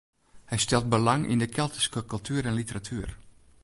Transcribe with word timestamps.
Hy 0.49 0.57
stelt 0.63 0.87
belang 0.93 1.23
yn 1.31 1.41
de 1.41 1.47
Keltyske 1.55 2.01
kultuer 2.11 2.43
en 2.47 2.59
literatuer. 2.59 3.09